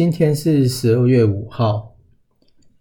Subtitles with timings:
[0.00, 1.94] 今天是十二月五号，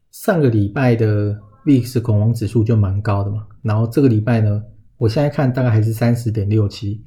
[0.10, 4.64] 上个礼拜的 VIX 恐慌指数就蛮高的嘛，然后这个礼拜呢，
[4.98, 7.04] 我现在看大概还是三十点六七。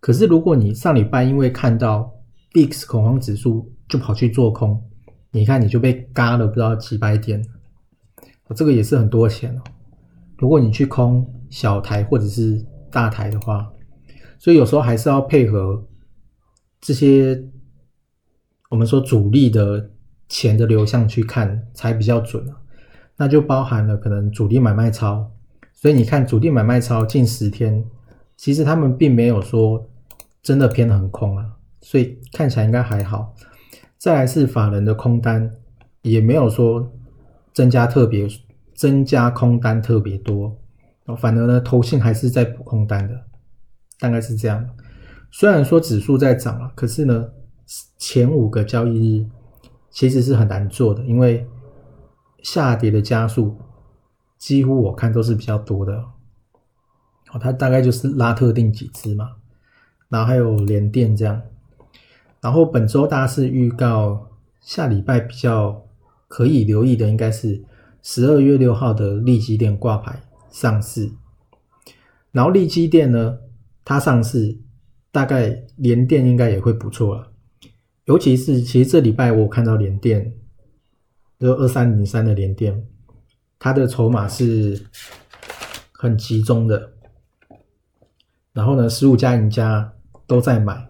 [0.00, 2.12] 可是如果你上礼拜因为看到
[2.52, 4.78] VIX 恐慌指数就跑去做空，
[5.30, 7.42] 你看你就被嘎了不知道几百点，
[8.54, 9.62] 这个也是很多钱哦。
[10.36, 13.72] 如果你去空小台或者是大台的话，
[14.38, 15.82] 所以有时候还是要配合
[16.82, 17.42] 这些。
[18.70, 19.90] 我们说主力的
[20.28, 22.56] 钱的流向去看才比较准啊，
[23.16, 25.30] 那就包含了可能主力买卖超，
[25.72, 27.84] 所以你看主力买卖超近十天，
[28.36, 29.88] 其实他们并没有说
[30.42, 31.44] 真的偏很空啊，
[31.82, 33.34] 所以看起来应该还好。
[33.98, 35.48] 再来是法人的空单
[36.02, 36.90] 也没有说
[37.52, 38.26] 增加特别
[38.74, 40.58] 增加空单特别多，
[41.18, 43.14] 反而呢投信还是在补空单的，
[44.00, 44.68] 大概是这样。
[45.30, 47.28] 虽然说指数在涨啊，可是呢。
[47.98, 49.26] 前五个交易日
[49.90, 51.46] 其实是很难做的，因为
[52.42, 53.56] 下跌的加速
[54.38, 56.04] 几乎我看都是比较多的。
[57.32, 59.30] 哦，它大概就是拉特定几只嘛，
[60.08, 61.40] 然后还有连电这样。
[62.40, 64.28] 然后本周大是预告
[64.60, 65.86] 下礼拜比较
[66.28, 67.64] 可以留意的，应该是
[68.02, 71.10] 十二月六号的利基电挂牌上市。
[72.32, 73.38] 然后利基电呢，
[73.84, 74.58] 它上市
[75.10, 77.30] 大概连电应该也会不错了。
[78.06, 80.34] 尤其是，其实这礼拜我看到联电，
[81.40, 82.86] 就二三零三的联电，
[83.58, 84.78] 它的筹码是
[85.90, 86.92] 很集中的。
[88.52, 89.90] 然后呢，十五家赢家
[90.26, 90.86] 都在买，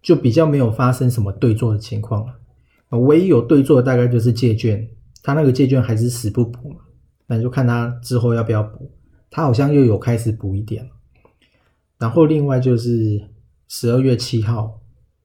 [0.00, 2.98] 就比较没有发生什么对坐的情况了。
[2.98, 4.88] 唯一有对坐的大概就是借券，
[5.22, 6.80] 它那个借券还是死不补嘛，
[7.26, 8.90] 那就看它之后要不要补。
[9.30, 10.88] 它好像又有开始补一点。
[11.98, 13.28] 然后另外就是
[13.68, 14.80] 十二月七号。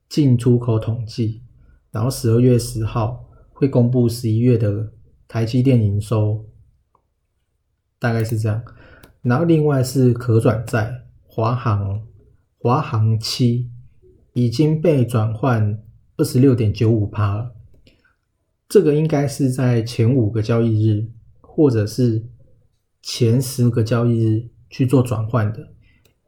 [0.10, 1.44] 进出口统计，
[1.92, 4.92] 然后十二月十号会公布十一月的
[5.28, 6.46] 台积电营收，
[8.00, 8.64] 大概是这样。
[9.22, 12.08] 然后另外是可转债，华航
[12.58, 13.70] 华航七
[14.34, 15.80] 已经被转换
[16.18, 17.54] 二十六点九五趴了，
[18.68, 22.26] 这个应该是在前五个交易日或者是
[23.04, 25.68] 前十个交易日去做转换的，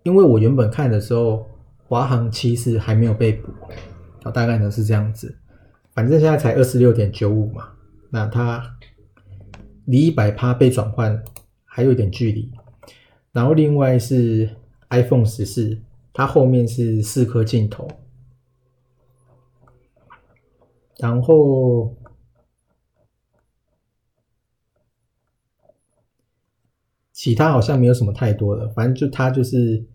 [0.03, 1.47] 因为我原本看的时候。
[1.91, 3.51] 华航七是还没有被捕，
[4.23, 5.37] 啊，大概呢是这样子，
[5.93, 7.73] 反正现在才二十六点九五嘛，
[8.09, 8.77] 那它
[9.83, 11.21] 离一百趴被转换
[11.65, 12.49] 还有一点距离。
[13.33, 14.49] 然后另外是
[14.89, 15.81] iPhone 十四，
[16.13, 17.85] 它后面是四颗镜头，
[20.97, 21.93] 然后
[27.11, 29.85] 其他好像没有什么太多的，反正就它就是。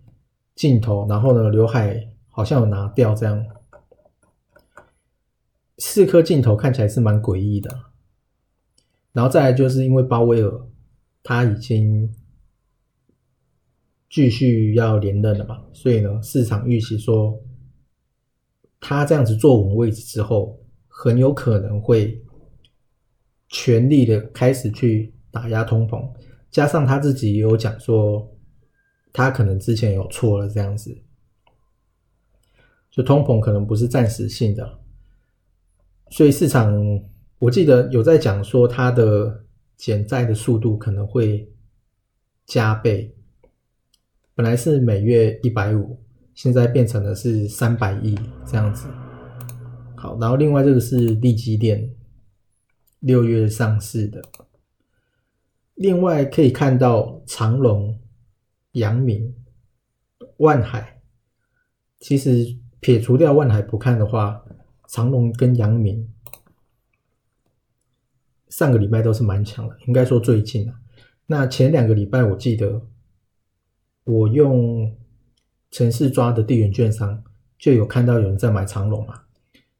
[0.56, 3.44] 镜头，然后呢，刘海好像有拿掉，这样
[5.76, 7.70] 四颗镜头看起来是蛮诡异的。
[9.12, 10.66] 然后再来就是因为鲍威尔
[11.22, 12.10] 他已经
[14.08, 17.38] 继续要连任了嘛，所以呢，市场预期说
[18.80, 20.58] 他这样子坐稳位置之后，
[20.88, 22.18] 很有可能会
[23.48, 26.10] 全力的开始去打压通膨，
[26.50, 28.32] 加上他自己也有讲说。
[29.16, 30.94] 他可能之前有错了，这样子，
[32.90, 34.78] 就通膨可能不是暂时性的，
[36.10, 36.70] 所以市场
[37.38, 41.50] 我记得有在讲说，它的减债的速度可能会
[42.44, 43.16] 加倍，
[44.34, 45.98] 本来是每月一百五，
[46.34, 48.14] 现在变成了是三百亿
[48.44, 48.86] 这样子。
[49.96, 51.90] 好，然后另外这个是利基电，
[53.00, 54.20] 六月上市的，
[55.74, 57.98] 另外可以看到长隆。
[58.76, 59.34] 阳明、
[60.36, 61.00] 万海，
[61.98, 64.44] 其实撇除掉万海不看的话，
[64.86, 66.12] 长隆跟阳明
[68.48, 70.78] 上个礼拜都是蛮强的，应该说最近啊，
[71.26, 72.82] 那前两个礼拜我记得
[74.04, 74.94] 我用
[75.70, 77.24] 城市抓的地缘券商，
[77.58, 79.22] 就有看到有人在买长龙嘛。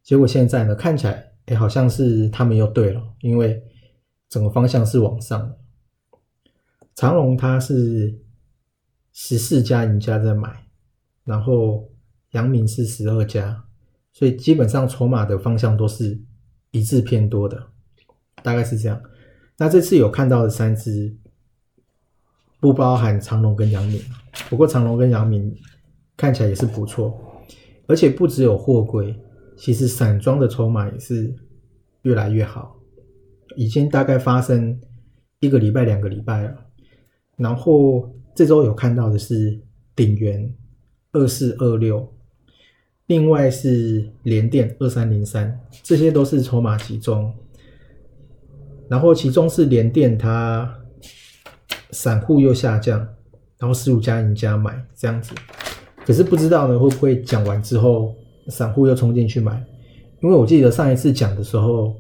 [0.03, 3.63] 结果现在呢，看起来哎，好像是他们又对了，因为
[4.31, 5.59] 整个方向是往上的。
[6.95, 8.19] 长龙它是
[9.19, 10.67] 十四家赢家在买，
[11.25, 11.89] 然后
[12.33, 13.65] 阳明是十二家，
[14.13, 16.21] 所以基本上筹码的方向都是
[16.71, 17.69] 一致偏多的，
[18.43, 19.01] 大概是这样。
[19.57, 21.17] 那这次有看到的三只，
[22.61, 23.99] 不包含长隆跟阳明，
[24.51, 25.57] 不过长隆跟阳明
[26.15, 27.19] 看起来也是不错，
[27.87, 29.19] 而且不只有货柜，
[29.57, 31.35] 其实散装的筹码也是
[32.03, 32.77] 越来越好，
[33.57, 34.79] 已经大概发生
[35.41, 36.55] 一个礼拜、两个礼拜了。
[37.39, 39.59] 然后这周有看到的是
[39.97, 40.55] 鼎元
[41.13, 42.07] 二四二六，
[43.07, 47.33] 另外是联电二三零三，这些都是筹码集中。
[48.91, 50.71] 然后其中是联电，它
[51.93, 52.99] 散户又下降，
[53.57, 55.35] 然后十五家赢家买这样子。
[56.05, 58.15] 可是不知道呢会不会讲完之后
[58.49, 59.65] 散户又冲进去买？
[60.23, 61.97] 因为我记得上一次讲的时候，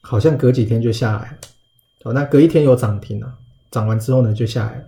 [0.00, 1.38] 好像隔几天就下来了。
[2.04, 3.34] 哦，那隔一天有涨停了。
[3.70, 4.84] 涨完之后呢，就下来了，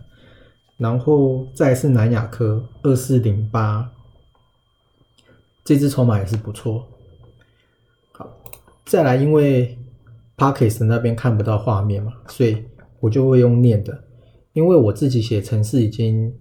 [0.80, 3.92] 然后再是南亚科二四零八，
[5.62, 6.88] 这只筹码也是不错。
[8.12, 8.26] 好，
[8.86, 9.78] 再来，因为
[10.36, 12.64] p a c k e s 那边看不到画面嘛，所以
[12.98, 14.02] 我就会用念的，
[14.54, 16.34] 因为我自己写程式已经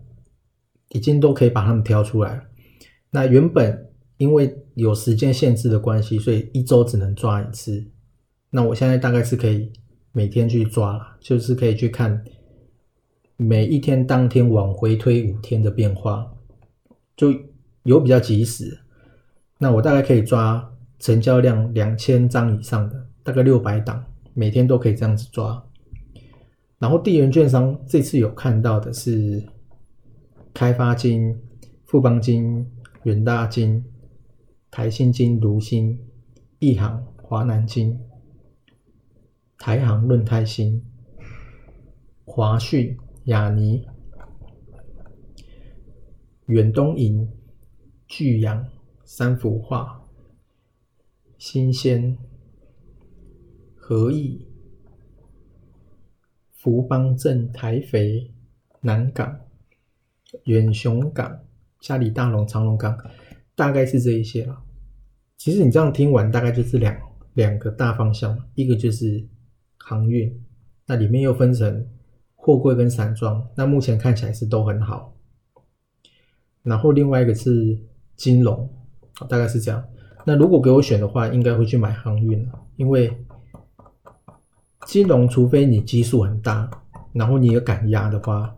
[0.89, 2.47] 已经都可以把它们挑出来。
[3.12, 7.85] 那原本因为有时间限制的关系，所以一周只能抓一次。
[8.50, 9.71] 那我现在大概是可以。
[10.12, 12.25] 每天去抓了，就是可以去看
[13.41, 16.30] 每一天当天往回推五天的变化，
[17.15, 17.33] 就
[17.83, 18.77] 有比较及时。
[19.57, 20.69] 那我大概可以抓
[21.00, 24.03] 成交量两千张以上的，大概六百档，
[24.33, 25.65] 每天都可以这样子抓。
[26.80, 29.42] 然后地缘券商这次有看到的是
[30.53, 31.39] 开发金、
[31.85, 32.69] 富邦金、
[33.03, 33.85] 远大金、
[34.69, 35.97] 台新金、卢新、
[36.59, 37.97] 亿航、华南金。
[39.57, 40.85] 台航、润泰新、
[42.25, 42.97] 华讯、
[43.30, 43.86] 雅尼、
[46.48, 47.30] 远东银、
[48.08, 48.68] 巨阳、
[49.04, 50.04] 三幅画、
[51.38, 52.18] 新鲜、
[53.76, 54.48] 和益、
[56.56, 58.34] 福邦镇、台肥、
[58.81, 59.42] 南港、
[60.46, 61.46] 远雄港、
[61.80, 62.98] 嘉里大龙、长隆港，
[63.54, 64.64] 大概是这一些了。
[65.38, 67.00] 其实你这样听完，大概就是两
[67.36, 69.24] 两个大方向，一个就是。
[69.81, 70.44] 航运，
[70.86, 71.88] 那里面又分成
[72.41, 75.13] 货柜跟散装，那目前看起来是都很好。
[76.63, 77.77] 然后另外一个是
[78.15, 78.68] 金融，
[79.27, 79.83] 大概是这样。
[80.25, 83.15] 那如果给我选的话，应该会去买航运因为
[84.86, 86.69] 金融除非你基数很大，
[87.13, 88.56] 然后你有敢压的话，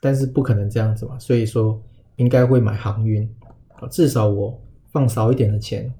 [0.00, 1.80] 但是不可能这样子嘛，所以说
[2.16, 3.32] 应该会买航运
[3.90, 4.60] 至少我
[4.90, 5.92] 放少一点的钱，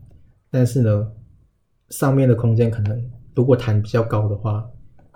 [0.50, 1.12] 但是呢，
[1.90, 3.10] 上面的空间可能。
[3.34, 4.64] 如果弹比较高的话，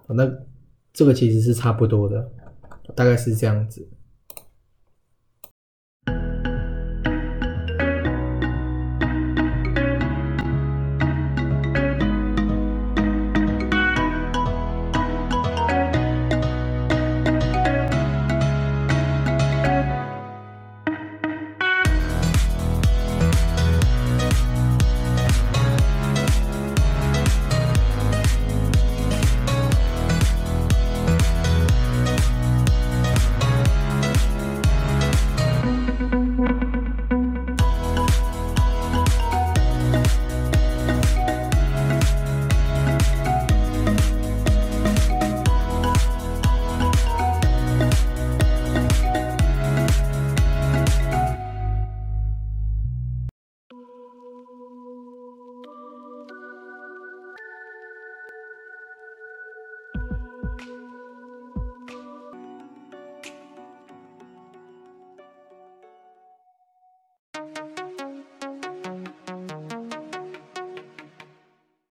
[0.08, 0.28] 那
[0.92, 2.30] 这个其实是差不多的，
[2.94, 3.88] 大概是这样子。